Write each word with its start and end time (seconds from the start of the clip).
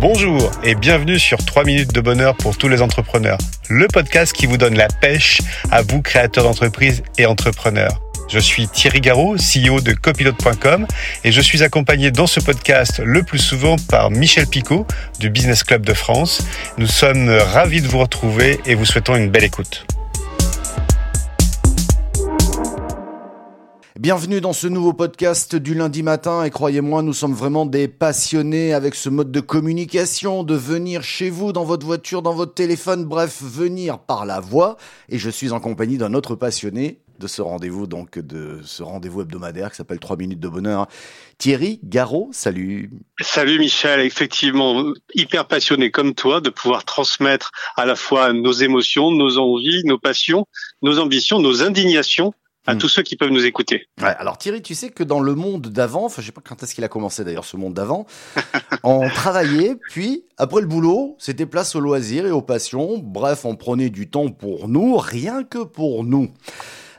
Bonjour 0.00 0.52
et 0.62 0.76
bienvenue 0.76 1.18
sur 1.18 1.44
3 1.44 1.64
minutes 1.64 1.92
de 1.92 2.00
bonheur 2.00 2.36
pour 2.36 2.56
tous 2.56 2.68
les 2.68 2.82
entrepreneurs, 2.82 3.38
le 3.68 3.88
podcast 3.88 4.32
qui 4.32 4.46
vous 4.46 4.56
donne 4.56 4.76
la 4.76 4.86
pêche 4.86 5.40
à 5.72 5.82
vous 5.82 6.02
créateurs 6.02 6.44
d'entreprise 6.44 7.02
et 7.18 7.26
entrepreneurs. 7.26 8.00
Je 8.28 8.38
suis 8.38 8.68
Thierry 8.68 9.00
Garot, 9.00 9.34
CEO 9.34 9.80
de 9.80 9.92
copilote.com 9.92 10.86
et 11.24 11.32
je 11.32 11.40
suis 11.40 11.64
accompagné 11.64 12.12
dans 12.12 12.28
ce 12.28 12.38
podcast 12.38 13.00
le 13.04 13.24
plus 13.24 13.40
souvent 13.40 13.74
par 13.90 14.12
Michel 14.12 14.46
Picot 14.46 14.86
du 15.18 15.30
Business 15.30 15.64
Club 15.64 15.84
de 15.84 15.94
France. 15.94 16.46
Nous 16.78 16.86
sommes 16.86 17.28
ravis 17.30 17.82
de 17.82 17.88
vous 17.88 17.98
retrouver 17.98 18.60
et 18.66 18.76
vous 18.76 18.84
souhaitons 18.84 19.16
une 19.16 19.30
belle 19.30 19.44
écoute. 19.44 19.84
Bienvenue 23.98 24.40
dans 24.40 24.52
ce 24.52 24.68
nouveau 24.68 24.92
podcast 24.92 25.56
du 25.56 25.74
lundi 25.74 26.04
matin 26.04 26.44
et 26.44 26.50
croyez-moi, 26.50 27.02
nous 27.02 27.12
sommes 27.12 27.34
vraiment 27.34 27.66
des 27.66 27.88
passionnés 27.88 28.72
avec 28.72 28.94
ce 28.94 29.08
mode 29.08 29.32
de 29.32 29.40
communication, 29.40 30.44
de 30.44 30.54
venir 30.54 31.02
chez 31.02 31.30
vous, 31.30 31.52
dans 31.52 31.64
votre 31.64 31.84
voiture, 31.84 32.22
dans 32.22 32.32
votre 32.32 32.54
téléphone, 32.54 33.06
bref, 33.06 33.42
venir 33.42 33.98
par 33.98 34.24
la 34.24 34.38
voix. 34.38 34.76
Et 35.08 35.18
je 35.18 35.28
suis 35.28 35.50
en 35.50 35.58
compagnie 35.58 35.98
d'un 35.98 36.14
autre 36.14 36.36
passionné 36.36 37.00
de 37.18 37.26
ce 37.26 37.42
rendez-vous, 37.42 37.88
donc 37.88 38.20
de 38.20 38.60
ce 38.62 38.84
rendez-vous 38.84 39.22
hebdomadaire 39.22 39.72
qui 39.72 39.78
s'appelle 39.78 39.98
3 39.98 40.16
minutes 40.16 40.38
de 40.38 40.48
bonheur. 40.48 40.86
Thierry 41.36 41.80
Garot, 41.82 42.28
salut. 42.30 42.92
Salut 43.20 43.58
Michel, 43.58 43.98
effectivement, 43.98 44.92
hyper 45.16 45.48
passionné 45.48 45.90
comme 45.90 46.14
toi 46.14 46.40
de 46.40 46.50
pouvoir 46.50 46.84
transmettre 46.84 47.50
à 47.76 47.84
la 47.84 47.96
fois 47.96 48.32
nos 48.32 48.52
émotions, 48.52 49.10
nos 49.10 49.38
envies, 49.38 49.82
nos 49.84 49.98
passions, 49.98 50.46
nos 50.82 51.00
ambitions, 51.00 51.40
nos 51.40 51.64
indignations 51.64 52.32
à 52.68 52.74
hmm. 52.74 52.78
tous 52.78 52.88
ceux 52.88 53.02
qui 53.02 53.16
peuvent 53.16 53.30
nous 53.30 53.46
écouter. 53.46 53.88
Ouais, 53.98 54.14
alors 54.18 54.36
Thierry, 54.36 54.60
tu 54.60 54.74
sais 54.74 54.90
que 54.90 55.02
dans 55.02 55.20
le 55.20 55.34
monde 55.34 55.68
d'avant, 55.68 56.04
enfin 56.04 56.20
je 56.20 56.26
sais 56.26 56.32
pas 56.32 56.42
quand 56.46 56.62
est-ce 56.62 56.74
qu'il 56.74 56.84
a 56.84 56.88
commencé 56.88 57.24
d'ailleurs 57.24 57.46
ce 57.46 57.56
monde 57.56 57.72
d'avant, 57.72 58.04
on 58.84 59.08
travaillait, 59.08 59.76
puis 59.88 60.24
après 60.36 60.60
le 60.60 60.66
boulot, 60.66 61.16
c'était 61.18 61.46
place 61.46 61.74
au 61.74 61.80
loisir 61.80 62.26
et 62.26 62.30
aux 62.30 62.42
passions. 62.42 62.98
Bref, 62.98 63.46
on 63.46 63.56
prenait 63.56 63.88
du 63.88 64.10
temps 64.10 64.28
pour 64.28 64.68
nous, 64.68 64.98
rien 64.98 65.44
que 65.44 65.64
pour 65.64 66.04
nous. 66.04 66.28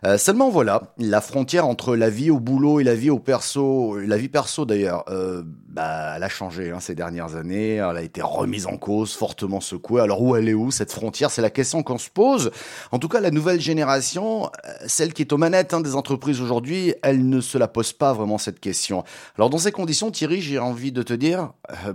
Euh, 0.05 0.17
seulement 0.17 0.50
voilà, 0.50 0.94
la 0.97 1.19
frontière 1.19 1.67
entre 1.67 1.95
la 1.95 2.09
vie 2.09 2.31
au 2.31 2.39
boulot 2.39 2.80
et 2.80 2.83
la 2.83 2.95
vie 2.95 3.09
au 3.09 3.19
perso, 3.19 3.97
la 4.00 4.17
vie 4.17 4.30
perso 4.30 4.66
d'ailleurs, 4.66 5.03
euh, 5.09 5.44
bah, 5.45 6.14
elle 6.16 6.23
a 6.23 6.30
changé 6.30 6.72
hein, 6.72 6.80
ces 6.80 6.95
dernières 6.95 7.36
années. 7.36 7.75
Elle 7.75 7.97
a 7.97 8.02
été 8.02 8.22
remise 8.22 8.66
en 8.66 8.77
cause, 8.77 9.14
fortement 9.14 9.59
secouée. 9.59 10.02
Alors 10.02 10.22
où 10.22 10.36
elle 10.36 10.47
est 10.47 10.53
où 10.53 10.72
cette 10.72 10.92
frontière? 10.92 11.31
C'est 11.31 11.42
la 11.42 11.50
question 11.50 11.83
qu'on 11.83 11.97
se 11.97 12.09
pose. 12.09 12.52
En 12.92 13.00
tout 13.00 13.09
cas, 13.09 13.20
la 13.20 13.31
nouvelle 13.31 13.59
génération, 13.59 14.45
euh, 14.45 14.72
celle 14.88 15.14
qui 15.14 15.22
est 15.22 15.33
aux 15.33 15.38
manettes 15.38 15.73
hein, 15.73 15.81
des 15.81 15.95
entreprises 15.95 16.39
aujourd'hui, 16.39 16.94
elle 17.03 17.27
ne 17.27 17.42
se 17.42 17.58
la 17.58 17.67
pose 17.67 17.92
pas 17.92 18.14
vraiment 18.14 18.38
cette 18.38 18.59
question. 18.61 19.03
Alors 19.38 19.50
dans 19.50 19.58
ces 19.58 19.72
conditions, 19.72 20.11
Thierry, 20.11 20.42
j'ai 20.42 20.59
envie 20.59 20.94
de 20.94 21.03
te 21.03 21.14
dire, 21.14 21.52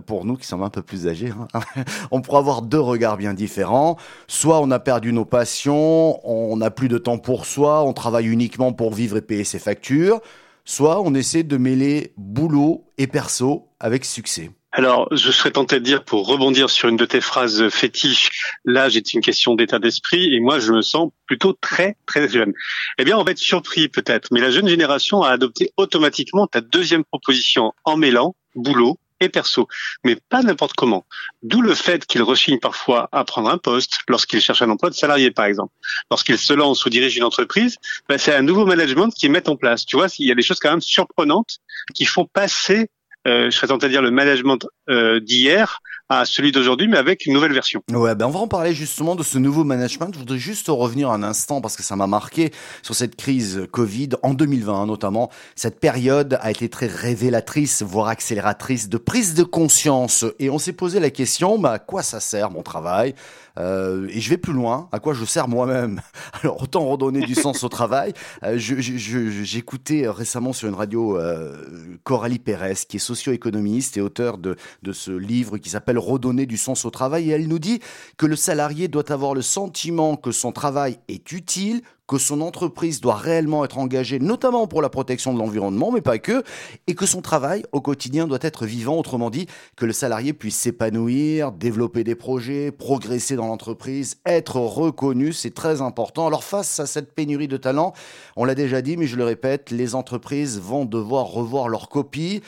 pour 0.07 0.25
nous 0.27 0.37
qui 0.37 0.47
sommes 0.47 0.63
un 0.63 0.71
peu 0.71 0.83
plus 0.83 1.09
âgés, 1.09 1.33
hein, 1.55 1.61
on 2.11 2.21
pourra 2.21 2.39
avoir 2.39 2.63
deux 2.63 2.81
regards 2.81 3.17
bien 3.17 3.33
différents. 3.33 3.97
Soit 4.29 4.61
on 4.61 4.71
a 4.71 4.79
perdu 4.79 5.13
nos 5.13 5.25
passions, 5.25 6.21
on 6.29 6.57
n'a 6.59 6.71
plus 6.71 6.89
de 6.89 6.99
temps 6.99 7.19
pour 7.19 7.47
soi, 7.47 7.83
travaille 7.95 8.27
uniquement 8.27 8.73
pour 8.73 8.93
vivre 8.93 9.17
et 9.17 9.23
payer 9.23 9.45
ses 9.45 9.59
factures, 9.59 10.21
soit 10.65 11.01
on 11.01 11.15
essaie 11.15 11.43
de 11.43 11.57
mêler 11.57 12.13
boulot 12.17 12.85
et 12.99 13.07
perso 13.07 13.69
avec 13.81 14.05
succès. 14.05 14.51
Alors, 14.77 15.07
je 15.13 15.31
serais 15.31 15.53
tenté 15.53 15.79
de 15.79 15.85
dire, 15.85 16.05
pour 16.05 16.27
rebondir 16.27 16.69
sur 16.69 16.89
une 16.89 16.97
de 16.97 17.05
tes 17.05 17.21
phrases 17.21 17.69
fétiches, 17.69 18.29
là, 18.65 18.89
j'ai 18.89 19.03
une 19.15 19.21
question 19.21 19.55
d'état 19.55 19.79
d'esprit, 19.79 20.35
et 20.35 20.41
moi, 20.41 20.59
je 20.59 20.73
me 20.73 20.83
sens 20.83 21.11
plutôt 21.27 21.53
très, 21.53 21.97
très 22.07 22.29
jeune. 22.29 22.53
Eh 22.99 23.05
bien, 23.05 23.17
on 23.17 23.23
va 23.23 23.31
être 23.31 23.39
surpris 23.39 23.89
peut-être, 23.89 24.29
mais 24.33 24.41
la 24.41 24.51
jeune 24.51 24.67
génération 24.67 25.23
a 25.23 25.31
adopté 25.31 25.71
automatiquement 25.77 26.49
ta 26.49 26.61
deuxième 26.61 27.05
proposition 27.05 27.73
en 27.85 27.97
mêlant 27.97 28.35
boulot 28.57 28.99
perso, 29.29 29.69
mais 30.05 30.17
pas 30.29 30.43
n'importe 30.43 30.75
comment. 30.75 31.05
D'où 31.43 31.61
le 31.61 31.75
fait 31.75 32.07
qu'il 32.07 32.23
rechigne 32.23 32.59
parfois 32.59 33.09
à 33.13 33.25
prendre 33.25 33.51
un 33.51 33.59
poste 33.59 33.99
lorsqu'il 34.09 34.41
cherche 34.41 34.63
un 34.63 34.71
emploi 34.71 34.91
de 34.91 34.95
salarié, 34.95 35.31
par 35.31 35.47
exemple. 35.47 35.73
Lorsqu'il 36.11 36.39
se 36.39 36.53
lance 36.53 36.85
ou 36.85 36.91
dirige 36.91 37.17
une 37.17 37.25
entreprise, 37.25 37.77
ben 38.09 38.19
c'est 38.19 38.35
un 38.35 38.43
nouveau 38.43 38.67
management 38.67 39.11
qui 39.11 39.29
met 39.29 39.49
en 39.49 39.57
place. 39.57 39.85
Tu 39.87 39.97
vois, 39.97 40.07
il 40.19 40.27
y 40.27 40.33
a 40.33 40.35
des 40.35 40.43
choses 40.43 40.59
quand 40.59 40.71
même 40.71 40.81
surprenantes 40.81 41.59
qui 41.95 42.05
font 42.05 42.27
passer 42.27 42.89
euh, 43.27 43.51
je 43.51 43.57
serais 43.57 43.69
tenté 43.69 43.87
de 43.87 43.93
dire 43.93 44.03
le 44.03 44.11
management 44.11 44.67
euh, 44.91 45.19
d'hier 45.19 45.81
celui 46.25 46.53
d'aujourd'hui, 46.53 46.89
mais 46.89 46.99
avec 46.99 47.27
une 47.27 47.33
nouvelle 47.33 47.53
version. 47.53 47.83
Ouais, 47.93 48.15
ben 48.15 48.27
on 48.27 48.31
va 48.31 48.41
en 48.41 48.49
parler 48.49 48.75
justement 48.75 49.17
de 49.17 49.23
ce 49.23 49.39
nouveau 49.39 49.65
management. 49.65 50.11
Je 50.13 50.19
voudrais 50.19 50.39
juste 50.39 50.69
revenir 50.69 51.11
un 51.11 51.23
instant 51.23 51.61
parce 51.61 51.77
que 51.77 51.83
ça 51.83 51.97
m'a 51.97 52.07
marqué 52.07 52.53
sur 52.83 52.95
cette 52.95 53.17
crise 53.17 53.67
Covid 53.73 54.11
en 54.23 54.35
2020 54.35 54.87
notamment. 54.87 55.31
Cette 55.57 55.81
période 55.81 56.39
a 56.41 56.51
été 56.51 56.69
très 56.69 56.87
révélatrice, 56.87 57.83
voire 57.83 58.09
accélératrice 58.09 58.89
de 58.89 58.99
prise 58.99 59.35
de 59.35 59.43
conscience. 59.43 60.25
Et 60.39 60.51
on 60.51 60.59
s'est 60.59 60.73
posé 60.73 61.01
la 61.01 61.11
question, 61.11 61.59
bah, 61.59 61.73
à 61.73 61.79
quoi 61.79 62.03
ça 62.03 62.21
sert 62.21 62.51
mon 62.51 62.63
travail? 62.63 63.15
Euh, 63.59 64.09
Et 64.11 64.21
je 64.21 64.31
vais 64.31 64.37
plus 64.37 64.53
loin, 64.53 64.89
à 64.93 64.99
quoi 64.99 65.15
je 65.15 65.25
sers 65.25 65.49
moi-même? 65.49 66.01
Alors 66.43 66.63
autant 66.63 66.87
redonner 66.87 67.21
du 67.21 67.35
sens 67.35 67.63
au 67.63 67.69
travail. 67.69 68.13
Euh, 68.43 68.59
J'écoutais 68.59 70.05
je, 70.05 70.09
récemment 70.09 70.53
sur 70.53 70.69
une 70.69 70.75
radio 70.75 71.19
euh, 71.19 71.57
Coralie 72.03 72.39
Pérez, 72.39 72.75
qui 72.89 72.97
est 72.97 73.01
socio-économiste 73.01 73.97
et 73.97 74.01
auteur 74.01 74.39
de, 74.39 74.57
de 74.83 74.93
ce 74.93 75.13
livre 75.13 75.59
qui 75.59 75.71
s'appelle 75.71 75.99
redonner 76.05 76.47
du 76.47 76.57
sens 76.57 76.85
au 76.85 76.91
travail. 76.91 77.31
Et 77.31 77.33
elle 77.33 77.49
nous 77.49 77.59
dit 77.59 77.81
que 78.17 78.27
le 78.27 78.37
salarié 78.37 78.89
doit 78.89 79.11
avoir 79.13 79.35
le 79.35 79.43
sentiment 79.43 80.17
que 80.17 80.33
son 80.33 80.53
travail 80.53 80.99
est 81.09 81.33
utile, 81.33 81.83
que 82.07 82.19
son 82.19 82.43
entreprise 82.43 83.01
doit 83.01 83.17
réellement 83.17 83.65
être 83.65 83.79
engagée, 83.79 84.19
notamment 84.19 84.67
pour 84.67 84.83
la 84.83 84.91
protection 84.91 85.33
de 85.33 85.39
l'environnement, 85.39 85.91
mais 85.91 86.03
pas 86.03 86.19
que, 86.19 86.45
et 86.87 86.95
que 86.95 87.07
son 87.07 87.23
travail 87.23 87.65
au 87.73 87.81
quotidien 87.81 88.27
doit 88.27 88.39
être 88.43 88.67
vivant, 88.67 88.99
autrement 88.99 89.31
dit, 89.31 89.47
que 89.77 89.87
le 89.87 89.95
salarié 89.95 90.35
puisse 90.35 90.57
s'épanouir, 90.57 91.53
développer 91.53 92.05
des 92.05 92.15
projets, 92.15 92.71
progresser 92.73 93.37
dans 93.37 93.47
l'entreprise, 93.47 94.17
être 94.27 94.57
reconnu, 94.57 95.33
c'est 95.33 95.55
très 95.55 95.81
important. 95.81 96.27
Alors 96.27 96.45
face 96.45 96.79
à 96.79 96.87
cette 96.87 97.15
pénurie 97.15 97.49
de 97.49 97.57
talents, 97.57 97.95
on 98.37 98.45
l'a 98.45 98.55
déjà 98.55 98.83
dit, 98.83 98.99
mais 98.99 99.07
je 99.07 99.17
le 99.17 99.25
répète, 99.25 99.71
les 99.71 99.95
entreprises 99.95 100.61
vont 100.61 100.85
devoir 100.85 101.27
revoir 101.27 101.69
leur 101.69 101.89
copie 101.89 102.43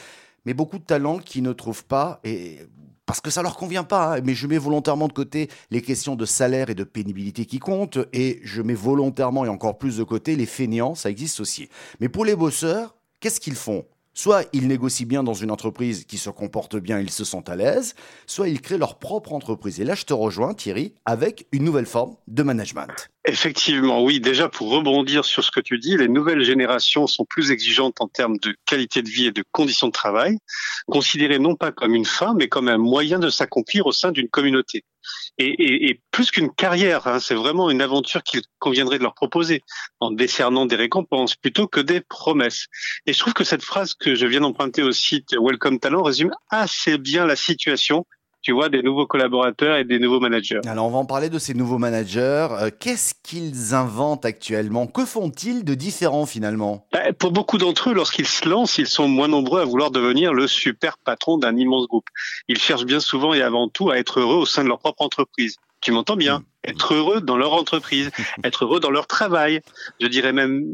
mais 0.47 0.55
beaucoup 0.55 0.79
de 0.79 0.85
talents 0.85 1.19
qui 1.19 1.43
ne 1.43 1.53
trouvent 1.53 1.85
pas, 1.85 2.21
et 2.25 2.61
parce 3.07 3.21
que 3.21 3.31
ça 3.31 3.43
leur 3.43 3.57
convient 3.57 3.85
pas, 3.85 4.17
hein, 4.17 4.21
mais 4.25 4.35
je 4.35 4.47
mets 4.47 4.59
volontairement 4.59 5.09
de 5.09 5.13
côté 5.13 5.49
les 5.71 5.81
questions 5.81 6.17
de 6.17 6.27
salaire 6.27 6.69
et 6.71 6.75
de 6.75 6.85
pénibilité 6.85 7.47
qui 7.47 7.59
comptent, 7.59 7.99
et 8.13 8.41
je 8.43 8.61
mets 8.61 8.75
volontairement 8.75 9.45
et 9.45 9.49
encore 9.49 9.79
plus 9.79 9.97
de 9.97 10.05
côté 10.05 10.37
les 10.37 10.47
fainéants, 10.47 10.95
ça 10.95 11.09
existe 11.09 11.41
aussi. 11.41 11.69
Mais 12.01 12.09
pour 12.09 12.25
les 12.25 12.37
bosseurs, 12.37 12.97
qu'est-ce 13.21 13.41
qu'ils 13.41 13.55
font? 13.55 13.85
Soit 14.19 14.49
ils 14.55 14.67
négocient 14.67 15.07
bien 15.07 15.23
dans 15.23 15.35
une 15.35 15.51
entreprise 15.51 16.07
qui 16.07 16.17
se 16.17 16.31
comporte 16.31 16.77
bien, 16.77 16.99
ils 16.99 17.11
se 17.11 17.23
sentent 17.23 17.51
à 17.51 17.55
l'aise, 17.55 17.95
soit 18.27 18.49
ils 18.49 18.63
créent 18.63 18.79
leur 18.79 18.99
propre 18.99 19.35
entreprise. 19.35 19.79
Et 19.79 19.85
là, 19.85 19.95
je 19.95 20.05
te 20.05 20.15
rejoins, 20.15 20.55
Thierry, 20.55 20.95
avec 21.05 21.47
une 21.53 21.65
nouvelle 21.65 21.85
forme 21.85 22.17
de 22.27 22.43
management. 22.43 23.11
Effectivement, 23.27 24.03
oui. 24.03 24.19
Déjà, 24.19 24.49
pour 24.49 24.71
rebondir 24.71 25.27
sur 25.27 25.45
ce 25.45 25.51
que 25.51 25.61
tu 25.61 25.79
dis, 25.79 25.99
les 25.99 26.09
nouvelles 26.09 26.45
générations 26.45 27.07
sont 27.07 27.27
plus 27.27 27.51
exigeantes 27.51 28.01
en 28.01 28.09
termes 28.09 28.39
de 28.39 28.57
qualité 28.65 29.03
de 29.03 29.09
vie 29.11 29.27
et 29.27 29.33
de 29.33 29.45
conditions 29.53 29.89
de 29.89 29.93
travail, 29.93 30.39
considérées 30.87 31.39
non 31.39 31.55
pas 31.55 31.71
comme 31.71 31.95
une 31.95 32.07
fin, 32.07 32.33
mais 32.35 32.49
comme 32.49 32.69
un 32.69 32.79
moyen 32.79 33.19
de 33.19 33.29
s'accomplir 33.29 33.85
au 33.85 33.93
sein 33.93 34.13
d'une 34.13 34.29
communauté 34.29 34.83
et, 35.39 36.01
plus 36.11 36.31
qu'une 36.31 36.51
carrière, 36.51 37.07
hein, 37.07 37.21
c'est 37.21 37.35
vraiment 37.35 37.71
une 37.71 37.83
aventure 37.83 38.23
qu'il 38.23 38.43
conviendrait 38.59 38.99
de 38.99 39.03
leur 39.03 39.15
proposer 39.15 39.63
en 40.01 40.11
décernant 40.11 40.67
des 40.67 40.77
récompenses 40.77 41.37
plutôt 41.37 41.67
que 41.67 41.81
des 41.81 42.01
promesses. 42.01 42.67
Et 43.07 43.13
je 43.13 43.19
trouve 43.19 43.35
que 43.35 43.45
cette 43.45 43.63
phrase 43.63 43.95
que 43.95 44.15
je 44.15 44.27
viens 44.27 44.41
d'emprunter 44.41 44.83
au 44.83 44.93
site 44.93 45.35
Welcome 45.39 45.79
Talent 45.79 46.03
résume 46.03 46.33
assez 46.51 46.99
bien 46.99 47.27
la 47.27 47.37
situation 47.37 48.07
tu 48.47 48.53
vois, 48.53 48.69
des 48.69 48.81
nouveaux 48.81 49.09
collaborateurs 49.09 49.77
et 49.77 49.83
des 49.83 49.99
nouveaux 49.99 50.21
managers. 50.21 50.61
Alors, 50.69 50.87
on 50.87 50.91
va 50.91 50.99
en 50.99 51.05
parler 51.05 51.29
de 51.29 51.39
ces 51.41 51.53
nouveaux 51.53 51.79
managers. 51.79 52.47
Euh, 52.53 52.71
qu'est-ce 52.79 53.13
qu'ils 53.21 53.75
inventent 53.75 54.25
actuellement? 54.25 54.87
Que 54.87 55.05
font-ils 55.05 55.65
de 55.65 55.75
différent 55.75 56.27
finalement? 56.27 56.87
Pour 57.19 57.31
beaucoup 57.31 57.59
d'entre 57.59 57.91
eux, 57.91 57.95
lorsqu'ils 57.95 58.27
se 58.27 58.49
lancent, 58.49 58.79
ils 58.79 58.87
sont 58.87 59.09
moins 59.09 59.29
nombreux 59.29 59.61
à 59.61 59.65
vouloir 59.65 59.91
devenir 59.91 60.33
le 60.33 60.47
super 60.47 60.99
patron 60.99 61.39
d'un 61.39 61.57
immense 61.57 61.87
groupe. 61.87 62.09
Ils 62.49 62.59
cherchent 62.59 62.87
bien 62.87 63.01
souvent 63.01 63.35
et 63.35 63.43
avant 63.43 63.69
tout 63.69 63.91
à 63.91 63.99
être 63.99 64.21
heureux 64.21 64.37
au 64.37 64.47
sein 64.47 64.65
de 64.65 64.69
leur 64.69 64.79
propre 64.79 65.03
entreprise. 65.03 65.57
Tu 65.81 65.93
m'entends 65.93 66.17
bien? 66.17 66.39
Mm. 66.39 66.45
Être 66.65 66.95
heureux 66.95 67.21
dans 67.21 67.37
leur 67.37 67.53
entreprise, 67.53 68.11
être 68.45 68.65
heureux 68.65 68.81
dans 68.81 68.91
leur 68.91 69.07
travail. 69.07 69.61
Je 70.01 70.07
dirais 70.09 70.33
même, 70.33 70.65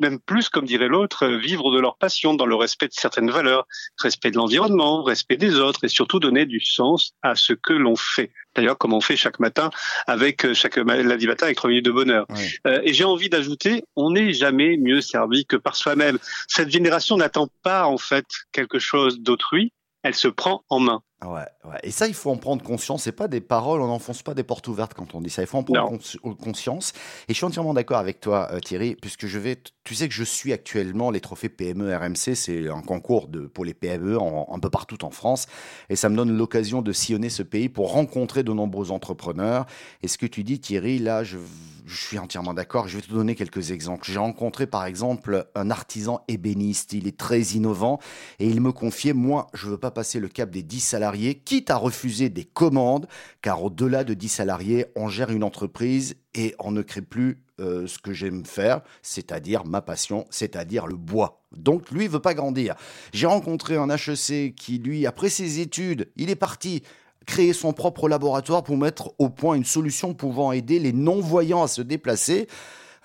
même 0.00 0.18
plus, 0.18 0.48
comme 0.48 0.64
dirait 0.64 0.88
l'autre, 0.88 1.26
vivre 1.26 1.70
de 1.70 1.78
leur 1.78 1.96
passion, 1.98 2.34
dans 2.34 2.46
le 2.46 2.56
respect 2.56 2.88
de 2.88 2.94
certaines 2.94 3.30
valeurs, 3.30 3.66
respect 4.02 4.30
de 4.30 4.36
l'environnement, 4.36 5.02
respect 5.02 5.36
des 5.36 5.60
autres, 5.60 5.84
et 5.84 5.88
surtout 5.88 6.18
donner 6.18 6.46
du 6.46 6.60
sens 6.60 7.14
à 7.22 7.36
ce 7.36 7.52
que 7.52 7.74
l'on 7.74 7.96
fait. 7.96 8.32
D'ailleurs, 8.56 8.78
comme 8.78 8.92
on 8.92 9.00
fait 9.00 9.16
chaque 9.16 9.38
matin 9.38 9.70
avec 10.06 10.44
euh, 10.44 10.54
chaque 10.54 10.76
lundi 10.76 11.26
matin 11.26 11.46
avec 11.46 11.56
3 11.56 11.68
minutes 11.70 11.84
de 11.84 11.92
bonheur. 11.92 12.26
Euh, 12.66 12.80
et 12.82 12.92
j'ai 12.92 13.04
envie 13.04 13.28
d'ajouter, 13.28 13.84
on 13.94 14.10
n'est 14.12 14.32
jamais 14.32 14.76
mieux 14.76 15.00
servi 15.00 15.44
que 15.46 15.56
par 15.56 15.76
soi-même. 15.76 16.18
Cette 16.48 16.70
génération 16.70 17.16
n'attend 17.16 17.48
pas 17.62 17.86
en 17.86 17.98
fait 17.98 18.26
quelque 18.52 18.78
chose 18.78 19.20
d'autrui, 19.20 19.72
elle 20.02 20.14
se 20.14 20.28
prend 20.28 20.64
en 20.68 20.80
main. 20.80 21.02
Ouais, 21.26 21.46
ouais. 21.64 21.78
Et 21.82 21.90
ça, 21.90 22.06
il 22.06 22.14
faut 22.14 22.30
en 22.30 22.36
prendre 22.36 22.62
conscience. 22.62 23.02
C'est 23.04 23.12
pas 23.12 23.26
des 23.26 23.40
paroles, 23.40 23.80
on 23.80 23.88
n'enfonce 23.88 24.22
pas 24.22 24.34
des 24.34 24.44
portes 24.44 24.68
ouvertes 24.68 24.94
quand 24.94 25.14
on 25.14 25.20
dit 25.20 25.30
ça. 25.30 25.42
Il 25.42 25.48
faut 25.48 25.58
en 25.58 25.64
prendre 25.64 25.98
cons 26.22 26.34
conscience. 26.34 26.92
Et 27.28 27.32
je 27.32 27.34
suis 27.34 27.44
entièrement 27.44 27.74
d'accord 27.74 27.98
avec 27.98 28.20
toi, 28.20 28.48
euh, 28.52 28.60
Thierry, 28.60 28.94
puisque 28.94 29.26
je 29.26 29.38
vais. 29.38 29.58
Tu 29.84 29.94
sais 29.94 30.08
que 30.08 30.14
je 30.14 30.24
suis 30.24 30.52
actuellement 30.52 31.10
les 31.10 31.20
trophées 31.20 31.48
PME 31.48 31.94
RMC. 31.94 32.34
C'est 32.34 32.68
un 32.68 32.82
concours 32.82 33.28
de, 33.28 33.40
pour 33.40 33.64
les 33.64 33.74
PME 33.74 34.18
un 34.18 34.58
peu 34.58 34.70
partout 34.70 35.04
en 35.04 35.10
France. 35.10 35.46
Et 35.90 35.96
ça 35.96 36.08
me 36.08 36.16
donne 36.16 36.36
l'occasion 36.36 36.82
de 36.82 36.92
sillonner 36.92 37.30
ce 37.30 37.42
pays 37.42 37.68
pour 37.68 37.92
rencontrer 37.92 38.42
de 38.42 38.52
nombreux 38.52 38.90
entrepreneurs. 38.90 39.66
Et 40.02 40.08
ce 40.08 40.18
que 40.18 40.26
tu 40.26 40.44
dis, 40.44 40.60
Thierry, 40.60 40.98
là, 40.98 41.24
je 41.24 41.38
je 41.86 41.96
suis 41.96 42.18
entièrement 42.18 42.52
d'accord. 42.52 42.88
Je 42.88 42.96
vais 42.96 43.02
te 43.02 43.12
donner 43.12 43.34
quelques 43.34 43.70
exemples. 43.70 44.10
J'ai 44.10 44.18
rencontré 44.18 44.66
par 44.66 44.84
exemple 44.84 45.48
un 45.54 45.70
artisan 45.70 46.20
ébéniste. 46.28 46.92
Il 46.92 47.06
est 47.06 47.16
très 47.16 47.40
innovant 47.40 48.00
et 48.40 48.48
il 48.48 48.60
me 48.60 48.72
confiait, 48.72 49.12
moi, 49.12 49.46
je 49.54 49.66
ne 49.66 49.72
veux 49.72 49.78
pas 49.78 49.92
passer 49.92 50.18
le 50.18 50.28
cap 50.28 50.50
des 50.50 50.62
10 50.62 50.80
salariés, 50.80 51.15
quitte 51.44 51.70
à 51.70 51.76
refuser 51.76 52.28
des 52.28 52.44
commandes, 52.44 53.06
car 53.42 53.62
au-delà 53.62 54.04
de 54.04 54.14
10 54.14 54.28
salariés, 54.28 54.86
on 54.96 55.08
gère 55.08 55.30
une 55.30 55.44
entreprise 55.44 56.16
et 56.34 56.54
on 56.58 56.70
ne 56.70 56.82
crée 56.82 57.02
plus 57.02 57.42
euh, 57.60 57.86
ce 57.86 57.98
que 57.98 58.12
j'aime 58.12 58.44
faire, 58.44 58.82
c'est-à-dire 59.02 59.64
ma 59.64 59.80
passion, 59.80 60.26
c'est-à-dire 60.30 60.86
le 60.86 60.96
bois. 60.96 61.42
Donc 61.56 61.90
lui, 61.90 62.06
veut 62.06 62.20
pas 62.20 62.34
grandir. 62.34 62.74
J'ai 63.12 63.26
rencontré 63.26 63.76
un 63.76 63.88
HEC 63.88 64.54
qui, 64.54 64.78
lui, 64.78 65.06
après 65.06 65.30
ses 65.30 65.60
études, 65.60 66.10
il 66.16 66.28
est 66.30 66.36
parti 66.36 66.82
créer 67.26 67.52
son 67.52 67.72
propre 67.72 68.08
laboratoire 68.08 68.62
pour 68.62 68.76
mettre 68.76 69.14
au 69.18 69.28
point 69.28 69.56
une 69.56 69.64
solution 69.64 70.14
pouvant 70.14 70.52
aider 70.52 70.78
les 70.78 70.92
non-voyants 70.92 71.62
à 71.62 71.68
se 71.68 71.82
déplacer. 71.82 72.46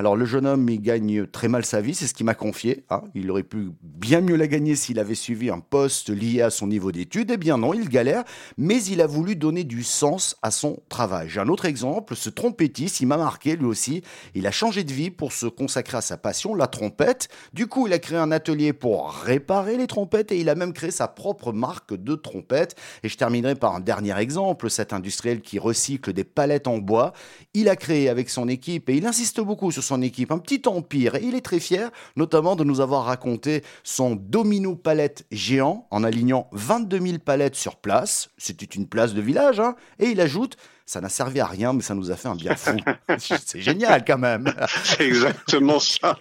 Alors 0.02 0.16
le 0.16 0.26
jeune 0.26 0.48
homme, 0.48 0.68
il 0.68 0.82
gagne 0.82 1.28
très 1.28 1.48
mal 1.48 1.64
sa 1.64 1.80
vie, 1.80 1.94
c'est 1.94 2.08
ce 2.08 2.16
qu'il 2.16 2.26
m'a 2.26 2.34
confié. 2.34 2.86
Hein. 2.90 3.04
Il 3.14 3.30
aurait 3.30 3.44
pu 3.44 3.70
bien 3.84 4.20
mieux 4.20 4.36
la 4.36 4.48
gagner 4.48 4.76
s'il 4.76 4.98
avait 4.98 5.14
suivi 5.14 5.52
un 5.52 5.60
poste 5.60 6.10
lié 6.10 6.42
à 6.42 6.50
son 6.50 6.66
niveau 6.66 6.92
d'études. 6.92 7.30
Eh 7.30 7.38
bien 7.38 7.60
non, 7.60 7.72
il 7.76 7.88
galère, 7.88 8.24
mais 8.58 8.84
il 8.86 9.00
a 9.00 9.06
voulu 9.06 9.36
donner 9.36 9.64
du 9.64 9.84
sens 9.84 10.38
à 10.42 10.50
son 10.50 10.80
travail. 10.90 11.30
J'ai 11.30 11.40
un 11.40 11.50
autre 11.50 11.66
exemple, 11.66 12.16
ce 12.16 12.32
trompettiste, 12.32 13.00
il 13.00 13.06
m'a 13.06 13.18
marqué 13.18 13.56
lui 13.56 13.68
aussi. 13.68 14.02
Il 14.34 14.48
a 14.48 14.52
changé 14.52 14.84
de 14.84 14.92
vie 14.92 15.12
pour 15.12 15.34
se 15.34 15.46
consacrer 15.46 15.98
à 15.98 16.02
sa 16.02 16.18
passion, 16.18 16.56
la 16.56 16.66
trompette. 16.66 17.28
Du 17.54 17.68
coup, 17.68 17.86
il 17.86 17.94
a 17.94 18.00
créé 18.00 18.18
un 18.18 18.32
atelier 18.32 18.74
pour 18.74 19.12
réparer 19.12 19.78
les 19.78 19.86
trompettes 19.86 20.32
et 20.32 20.40
il 20.40 20.50
a 20.50 20.56
même 20.56 20.74
créé 20.74 20.90
sa 20.90 21.08
propre 21.10 21.54
marque 21.54 21.94
de 21.94 22.16
trompettes. 22.16 22.76
Et 23.04 23.08
je 23.08 23.18
terminerai 23.18 23.54
par 23.54 23.76
un 23.76 23.80
dernier 23.80 24.18
exemple, 24.18 24.72
cet 24.72 24.94
industriel 24.94 25.42
qui 25.42 25.60
recycle 25.60 26.12
des 26.12 26.24
palettes 26.24 26.66
en 26.66 26.80
bois. 26.80 27.14
Il 27.54 27.70
a 27.70 27.76
créé 27.76 28.10
avec 28.10 28.32
son 28.32 28.48
équipe 28.48 28.90
et 28.90 28.96
il 28.96 29.06
insiste 29.06 29.40
beaucoup 29.42 29.72
sur 29.72 29.84
son 29.92 30.02
équipe, 30.02 30.32
un 30.32 30.40
petit 30.40 30.62
empire. 30.68 31.16
Et 31.16 31.24
il 31.24 31.36
est 31.36 31.42
très 31.42 31.60
fier, 31.60 31.90
notamment, 32.16 32.56
de 32.56 32.64
nous 32.64 32.80
avoir 32.80 33.06
raconté 33.06 33.64
son 33.84 34.16
domino 34.16 34.76
palette 34.76 35.26
géant 35.32 35.86
en 35.92 36.04
alignant 36.04 36.48
22 36.54 37.00
000 37.00 37.18
palettes 37.20 37.56
sur 37.56 37.76
place. 37.76 38.30
C'était 38.38 38.66
une 38.66 38.88
place 38.88 39.14
de 39.14 39.22
village, 39.22 39.60
hein. 39.60 39.76
Et 40.00 40.08
il 40.08 40.22
ajoute 40.22 40.56
ça 40.92 41.00
n'a 41.00 41.08
servi 41.08 41.40
à 41.40 41.46
rien, 41.46 41.72
mais 41.72 41.84
ça 41.84 41.96
nous 41.96 42.12
a 42.12 42.18
fait 42.18 42.28
un 42.28 42.36
bien 42.36 42.54
fou. 42.54 42.76
c'est 43.18 43.62
génial 43.62 44.04
quand 44.06 44.18
même. 44.18 44.54
C'est 44.84 45.00
exactement 45.08 45.80
ça 45.80 46.18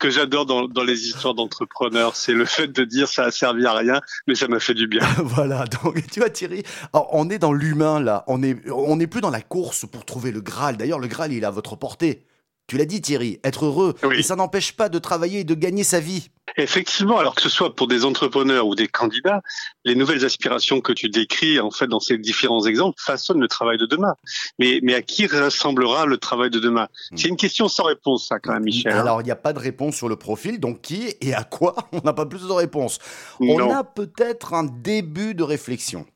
que, 0.00 0.10
j'adore 0.10 0.44
dans, 0.44 0.66
dans, 0.66 0.82
les 0.82 1.06
histoires 1.06 1.34
d'entrepreneurs. 1.34 2.16
C'est 2.16 2.32
le 2.32 2.46
fait 2.46 2.66
de 2.66 2.82
dire 2.82 3.06
ça 3.06 3.26
a 3.26 3.30
servi 3.30 3.64
à 3.64 3.74
rien, 3.74 4.00
mais 4.26 4.34
ça 4.34 4.48
m'a 4.48 4.58
fait 4.58 4.74
du 4.74 4.88
bien. 4.88 5.06
voilà. 5.18 5.66
Donc, 5.84 6.04
tu 6.10 6.18
vois, 6.18 6.30
Thierry, 6.30 6.64
on 6.92 7.30
est 7.30 7.38
dans 7.38 7.52
l'humain 7.52 8.00
là. 8.00 8.24
On 8.26 8.38
n'est 8.38 8.56
on 8.72 8.98
est 8.98 9.06
plus 9.06 9.20
dans 9.20 9.30
la 9.30 9.40
course 9.40 9.86
pour 9.86 10.04
trouver 10.04 10.32
le 10.32 10.40
Graal. 10.40 10.76
D'ailleurs, 10.76 10.98
le 10.98 11.06
Graal, 11.06 11.32
il 11.32 11.44
est 11.44 11.46
à 11.46 11.52
votre 11.52 11.76
portée. 11.76 12.24
Tu 12.68 12.76
l'as 12.76 12.84
dit 12.84 13.00
Thierry, 13.00 13.38
être 13.44 13.66
heureux, 13.66 13.94
et 14.12 14.22
ça 14.22 14.34
n'empêche 14.34 14.72
pas 14.72 14.88
de 14.88 14.98
travailler 14.98 15.40
et 15.40 15.44
de 15.44 15.54
gagner 15.54 15.84
sa 15.84 16.00
vie. 16.00 16.30
Effectivement, 16.56 17.18
alors 17.18 17.34
que 17.34 17.42
ce 17.42 17.48
soit 17.48 17.76
pour 17.76 17.86
des 17.86 18.04
entrepreneurs 18.04 18.66
ou 18.66 18.74
des 18.74 18.88
candidats, 18.88 19.40
les 19.84 19.94
nouvelles 19.94 20.24
aspirations 20.24 20.80
que 20.80 20.92
tu 20.92 21.08
décris 21.08 21.60
en 21.60 21.70
fait 21.70 21.86
dans 21.86 22.00
ces 22.00 22.18
différents 22.18 22.64
exemples 22.66 23.00
façonnent 23.00 23.40
le 23.40 23.46
travail 23.46 23.78
de 23.78 23.86
demain. 23.86 24.14
Mais, 24.58 24.80
mais 24.82 24.94
à 24.94 25.02
qui 25.02 25.26
ressemblera 25.26 26.06
le 26.06 26.16
travail 26.16 26.50
de 26.50 26.58
demain? 26.58 26.88
Hmm. 27.10 27.16
C'est 27.16 27.28
une 27.28 27.36
question 27.36 27.68
sans 27.68 27.84
réponse, 27.84 28.26
ça 28.28 28.40
quand 28.40 28.52
même, 28.52 28.64
Michel. 28.64 28.92
Hein. 28.92 29.00
Alors 29.00 29.20
il 29.20 29.24
n'y 29.26 29.30
a 29.30 29.36
pas 29.36 29.52
de 29.52 29.58
réponse 29.58 29.94
sur 29.94 30.08
le 30.08 30.16
profil, 30.16 30.58
donc 30.58 30.80
qui 30.80 31.14
et 31.20 31.34
à 31.34 31.44
quoi? 31.44 31.76
On 31.92 32.00
n'a 32.00 32.14
pas 32.14 32.26
plus 32.26 32.48
de 32.48 32.52
réponse. 32.52 32.98
On 33.38 33.70
a 33.70 33.84
peut-être 33.84 34.54
un 34.54 34.64
début 34.64 35.34
de 35.34 35.44
réflexion. 35.44 36.06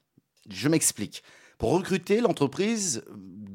Je 0.48 0.68
m'explique. 0.68 1.22
Pour 1.58 1.72
recruter, 1.72 2.20
l'entreprise 2.20 3.04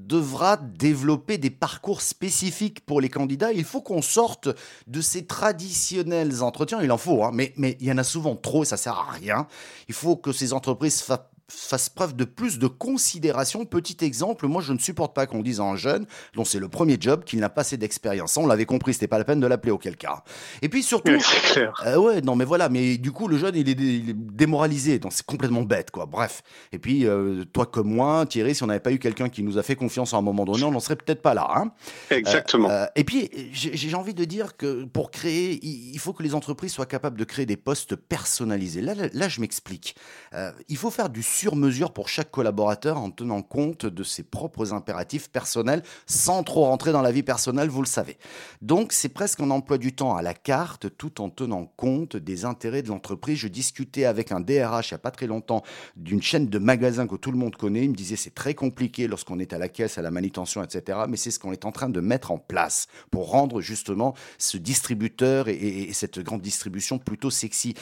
devra 0.08 0.58
développer 0.58 1.38
des 1.38 1.50
parcours 1.50 2.02
spécifiques 2.02 2.86
pour 2.86 3.02
les 3.02 3.10
candidats. 3.10 3.52
Il 3.52 3.64
faut 3.64 3.82
qu'on 3.82 4.02
sorte 4.02 4.50
de 4.88 5.02
ces 5.02 5.26
traditionnels 5.26 6.44
entretiens. 6.44 6.82
Il 6.82 6.92
en 6.92 6.98
faut, 6.98 7.24
hein, 7.24 7.32
mais, 7.34 7.54
il 7.58 7.86
y 7.86 7.92
en 7.92 7.98
a 7.98 8.04
souvent 8.04 8.36
trop 8.36 8.64
et 8.64 8.66
ça 8.66 8.78
sert 8.78 8.98
à 8.98 9.12
rien. 9.12 9.48
Il 9.88 9.96
faut 9.96 10.16
que 10.16 10.32
ces 10.32 10.54
entreprises 10.54 11.02
fasse 11.48 11.90
preuve 11.90 12.16
de 12.16 12.26
plus 12.26 12.58
de 12.58 12.68
considération. 12.68 13.66
Petit 13.66 14.04
exemple, 14.04 14.48
moi 14.48 14.62
je 14.62 14.74
ne 14.74 14.80
supporte 14.80 15.14
pas 15.14 15.28
qu'on 15.28 15.42
dise 15.42 15.60
à 15.60 15.64
un 15.64 15.76
jeune 15.76 16.06
dont 16.34 16.44
c'est 16.44 16.60
le 16.60 16.70
premier 16.70 16.98
job 17.00 17.24
qu'il 17.24 17.40
n'a 17.40 17.50
pas 17.50 17.62
assez 17.62 17.78
d'expérience. 17.78 18.36
On 18.38 18.48
l'avait 18.48 18.66
compris, 18.66 18.94
c'était 18.94 19.08
pas 19.08 19.18
la 19.18 19.26
peine 19.26 19.40
de 19.40 19.48
l'appeler 19.48 19.72
auquel 19.72 19.96
cas. 19.96 20.24
Et 20.62 20.70
puis 20.70 20.82
surtout, 20.82 21.18
euh, 21.86 21.98
ouais, 21.98 22.22
non 22.22 22.36
mais 22.36 22.46
voilà, 22.46 22.70
mais 22.70 22.98
du 22.98 23.12
coup 23.12 23.28
le 23.28 23.38
jeune 23.38 23.56
il 23.56 23.70
est, 23.70 23.76
démoralisé, 23.76 24.98
donc 24.98 25.14
c'est 25.14 25.26
complètement 25.26 25.62
bête 25.62 25.92
quoi. 25.92 26.06
Bref. 26.06 26.42
Et 26.72 26.80
puis 26.80 27.06
euh, 27.06 27.44
toi 27.54 27.66
comme 27.66 27.90
moi, 27.90 28.26
Thierry, 28.26 28.56
si 28.56 28.64
on 28.64 28.68
n'avait 28.68 28.80
pas 28.80 28.92
eu 28.92 29.00
quelqu'un 29.00 29.30
qui 29.30 29.44
nous 29.44 29.58
a 29.58 29.64
fait 29.64 29.76
confiance 29.76 30.14
à 30.14 30.18
un 30.18 30.22
moment 30.22 30.46
donné, 30.46 30.64
on 30.64 30.72
n'en 30.72 30.80
serait 30.80 30.96
peut-être 30.96 31.22
pas 31.22 31.34
là. 31.34 31.48
Hein 31.56 31.72
Exactement. 32.10 32.70
Euh, 32.70 32.86
et 32.96 33.04
puis 33.04 33.30
j'ai 33.52 33.94
envie 33.94 34.14
de 34.14 34.26
dire 34.26 34.58
que 34.58 34.86
pour 34.86 35.12
créer, 35.12 35.60
il 35.64 36.00
faut 36.00 36.14
que 36.14 36.24
les 36.24 36.34
entreprises 36.34 36.72
soient 36.72 36.86
capables 36.86 37.18
de 37.18 37.24
créer 37.24 37.46
des 37.46 37.58
postes 37.58 37.96
personnalisés. 37.96 38.82
Là, 38.82 38.96
là, 38.96 39.08
là 39.14 39.28
je 39.30 39.42
m'explique. 39.42 39.96
il 40.68 40.78
faut 40.78 40.90
faire 40.90 41.10
du 41.10 41.22
sur 41.36 41.58
mesure 41.58 41.92
pour 41.92 42.08
chaque 42.08 42.32
collaborateur 42.32 42.98
en 42.98 43.12
tenant 43.12 43.42
compte 43.42 43.86
de 43.86 44.04
ses 44.04 44.24
propres 44.24 44.72
impératifs 44.74 45.30
personnels 45.30 45.84
sans 46.06 46.44
trop 46.44 46.64
rentrer 46.64 46.94
dans 46.94 47.02
la 47.02 47.12
vie 47.12 47.24
personnelle, 47.24 47.68
vous 47.68 47.82
le 47.82 47.88
savez. 47.88 48.18
Donc 48.62 48.94
c'est 48.94 49.10
presque 49.10 49.42
un 49.42 49.52
emploi 49.52 49.78
du 49.78 49.94
temps 49.94 50.16
à 50.16 50.22
la 50.22 50.34
carte 50.34 50.96
tout 50.98 51.20
en 51.22 51.30
tenant 51.30 51.66
compte 51.76 52.16
des 52.16 52.46
intérêts 52.46 52.84
de 52.84 52.88
l'entreprise. 52.88 53.38
Je 53.38 53.50
discutais 53.50 54.06
avec 54.06 54.32
un 54.32 54.40
DRH 54.40 54.92
il 54.92 54.94
n'y 54.94 54.96
a 54.96 55.00
pas 55.00 55.12
très 55.12 55.28
longtemps 55.28 55.62
d'une 55.98 56.22
chaîne 56.22 56.48
de 56.48 56.58
magasins 56.58 57.06
que 57.06 57.18
tout 57.18 57.32
le 57.32 57.38
monde 57.38 57.58
connaît. 57.58 57.84
Il 57.84 57.90
me 57.90 57.96
disait 57.96 58.16
c'est 58.16 58.34
très 58.34 58.54
compliqué 58.54 59.08
lorsqu'on 59.08 59.40
est 59.40 59.52
à 59.52 59.58
la 59.58 59.68
caisse, 59.68 59.98
à 59.98 60.02
la 60.02 60.12
manutention, 60.12 60.64
etc. 60.64 61.00
Mais 61.10 61.18
c'est 61.18 61.32
ce 61.32 61.40
qu'on 61.40 61.52
est 61.52 61.66
en 61.66 61.74
train 61.74 61.90
de 61.90 62.00
mettre 62.00 62.32
en 62.32 62.38
place 62.38 62.88
pour 63.12 63.30
rendre 63.30 63.60
justement 63.60 64.16
ce 64.38 64.58
distributeur 64.58 65.50
et, 65.50 65.54
et 65.54 65.94
cette 65.94 66.20
grande 66.20 66.42
distribution 66.42 66.98
plutôt 66.98 67.30
sexy. 67.30 67.74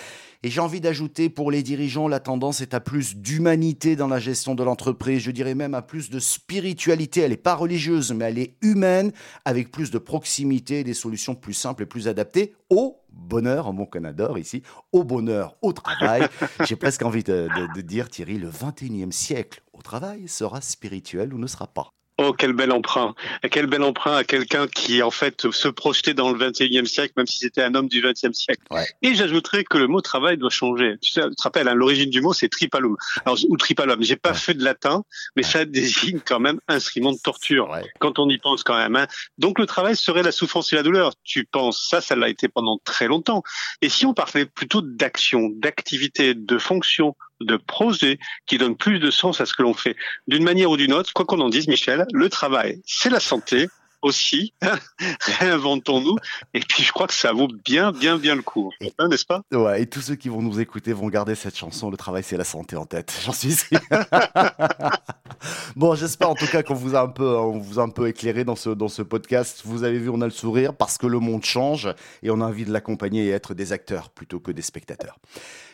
Et 0.42 0.50
j'ai 0.50 0.60
envie 0.60 0.82
d'ajouter 0.82 1.30
pour 1.30 1.52
les 1.52 1.62
dirigeants, 1.62 2.08
la 2.08 2.20
tendance 2.20 2.62
est 2.62 2.74
à 2.74 2.80
plus 2.80 3.16
d'humanité 3.44 3.98
dans 3.98 4.08
la 4.08 4.20
gestion 4.20 4.56
de 4.56 4.64
l'entreprise. 4.64 5.22
Je 5.22 5.32
dirais 5.32 5.54
même 5.54 5.74
à 5.74 5.82
plus 5.82 6.10
de 6.10 6.20
spiritualité. 6.20 7.20
Elle 7.22 7.32
n'est 7.32 7.38
pas 7.38 7.56
religieuse, 7.56 8.14
mais 8.14 8.26
elle 8.26 8.40
est 8.40 8.56
humaine, 8.62 9.12
avec 9.44 9.70
plus 9.70 9.92
de 9.92 9.98
proximité, 9.98 10.86
des 10.86 10.94
solutions 10.94 11.36
plus 11.36 11.54
simples 11.54 11.84
et 11.84 11.86
plus 11.86 12.08
adaptées 12.08 12.56
au 12.70 13.02
bonheur, 13.12 13.68
en 13.68 13.74
bon 13.74 13.86
Canada 13.86 14.32
ici, 14.38 14.64
au 14.94 15.04
bonheur 15.04 15.58
au 15.62 15.74
travail. 15.74 16.26
J'ai 16.66 16.78
presque 16.78 17.02
envie 17.04 17.24
de, 17.24 17.50
de 17.76 17.82
dire, 17.82 18.08
Thierry, 18.08 18.38
le 18.38 18.50
21e 18.50 19.12
siècle 19.12 19.62
au 19.74 19.82
travail 19.82 20.30
sera 20.30 20.62
spirituel 20.62 21.34
ou 21.34 21.38
ne 21.38 21.48
sera 21.48 21.68
pas. 21.68 21.92
Oh, 22.20 22.32
quel 22.32 22.54
bel 22.54 22.72
emprunt. 22.72 23.16
Quel 23.50 23.66
bel 23.66 23.82
emprunt 23.82 24.16
à 24.16 24.24
quelqu'un 24.24 24.68
qui, 24.68 25.02
en 25.02 25.10
fait, 25.10 25.52
se 25.52 25.68
projetait 25.68 26.14
dans 26.14 26.32
le 26.32 26.38
21e 26.38 26.86
siècle, 26.86 27.14
même 27.18 27.26
si 27.26 27.38
c'était 27.38 27.64
un 27.64 27.74
homme 27.74 27.88
du 27.88 28.02
20e 28.02 28.34
siècle. 28.34 28.62
Et 29.02 29.16
j'ajouterais 29.16 29.64
que 29.64 29.80
le 29.80 29.88
mot 29.88 30.00
travail 30.02 30.38
doit 30.38 30.52
changer. 30.52 30.96
Tu, 31.02 31.12
sais, 31.12 31.22
tu 31.28 31.36
te 31.36 31.42
rappelles, 31.42 31.68
hein, 31.68 31.74
l'origine 31.74 32.12
du 32.12 32.22
mot, 32.22 32.34
c'est 32.34 32.50
tripalum. 32.50 32.96
Alors, 33.26 33.40
ou 33.50 33.58
tripalum. 33.58 34.04
J'ai 34.04 34.16
pas 34.16 34.34
fait 34.34 34.54
de 34.54 34.64
latin, 34.64 35.04
mais 35.36 35.44
ça 35.44 35.66
désigne 35.66 36.20
quand 36.20 36.40
même 36.40 36.60
instrument 36.68 37.12
de 37.12 37.18
torture. 37.18 37.76
Quand 38.00 38.20
on 38.20 38.30
y 38.30 38.38
pense 38.38 38.64
quand 38.64 38.78
même. 38.78 38.96
Hein. 38.96 39.08
Donc, 39.40 39.58
le 39.58 39.66
travail 39.66 39.96
serait 39.96 40.24
la 40.24 40.32
souffrance 40.32 40.72
et 40.72 40.76
la 40.76 40.84
douleur. 40.84 41.14
Tu 41.24 41.46
penses 41.46 41.88
ça, 41.90 42.00
ça 42.00 42.16
l'a 42.16 42.30
été 42.30 42.48
pendant 42.48 42.80
très 42.84 43.08
longtemps. 43.08 43.44
Et 43.82 43.90
si 43.90 44.06
on 44.06 44.14
parlait 44.14 44.46
plutôt 44.46 44.82
d'action, 44.82 45.50
d'activité, 45.52 46.36
de 46.36 46.58
fonction, 46.60 47.16
de 47.42 47.58
projet 47.58 48.20
qui 48.46 48.58
donne 48.58 48.76
plus 48.76 49.00
de 49.00 49.12
sens 49.12 49.42
à 49.42 49.46
ce 49.46 49.54
que 49.54 49.62
l'on 49.62 49.74
fait. 49.74 49.96
D'une 50.28 50.44
manière 50.44 50.70
ou 50.70 50.78
d'une 50.78 50.94
autre, 50.94 51.12
quoi 51.14 51.26
qu'on 51.26 51.40
en 51.40 51.50
dise, 51.50 51.68
Michel, 51.68 52.06
le 52.12 52.30
travail, 52.30 52.82
c'est 52.86 53.10
la 53.10 53.20
santé 53.20 53.68
aussi. 54.04 54.54
Réinventons-nous. 55.40 56.18
Et 56.54 56.60
puis, 56.60 56.84
je 56.84 56.92
crois 56.92 57.08
que 57.08 57.14
ça 57.14 57.32
vaut 57.32 57.48
bien, 57.48 57.92
bien, 57.92 58.18
bien 58.18 58.36
le 58.36 58.42
coup. 58.42 58.72
Hein, 59.00 59.08
n'est-ce 59.08 59.26
pas? 59.26 59.42
Ouais, 59.52 59.82
et 59.82 59.88
tous 59.88 60.02
ceux 60.02 60.16
qui 60.16 60.30
vont 60.30 60.42
nous 60.42 60.60
écouter 60.60 60.94
vont 60.94 61.08
garder 61.08 61.36
cette 61.36 61.58
chanson 61.58 61.90
Le 61.90 61.98
travail, 61.98 62.24
c'est 62.24 62.38
la 62.38 62.44
santé 62.44 62.76
en 62.76 62.86
tête. 62.86 63.18
J'en 63.26 63.32
suis 63.32 63.54
sûr. 63.54 63.80
bon, 65.76 65.96
j'espère 65.96 66.30
en 66.30 66.36
tout 66.36 66.48
cas 66.48 66.64
qu'on 66.64 66.74
vous 66.74 66.96
a 66.96 67.02
un 67.02 67.10
peu, 67.10 67.28
on 67.38 67.60
vous 67.60 67.80
a 67.80 67.84
un 67.84 67.90
peu 67.90 68.08
éclairé 68.08 68.44
dans 68.44 68.56
ce, 68.56 68.70
dans 68.70 68.90
ce 68.90 69.02
podcast. 69.02 69.62
Vous 69.66 69.84
avez 69.84 69.98
vu, 69.98 70.10
on 70.10 70.22
a 70.22 70.26
le 70.26 70.32
sourire 70.32 70.76
parce 70.76 70.98
que 70.98 71.08
le 71.08 71.20
monde 71.20 71.44
change 71.44 71.94
et 72.22 72.30
on 72.30 72.42
a 72.42 72.46
envie 72.46 72.66
de 72.66 72.72
l'accompagner 72.72 73.26
et 73.26 73.30
être 73.30 73.54
des 73.54 73.72
acteurs 73.72 74.10
plutôt 74.10 74.40
que 74.40 74.52
des 74.52 74.62
spectateurs. 74.62 75.18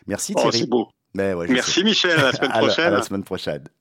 Merci 0.08 0.34
oh, 0.36 0.42
Thierry. 0.42 0.60
c'est 0.60 0.70
beau. 0.70 0.90
Merci 1.54 1.84
Michel, 1.84 2.20
à 2.20 2.24
la 2.24 2.32
semaine 2.34 2.52
prochaine. 2.52 2.86
à 2.94 2.98
la 2.98 3.02
semaine 3.02 3.24
prochaine. 3.24 3.70